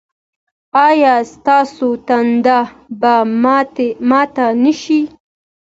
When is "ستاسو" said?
1.33-1.87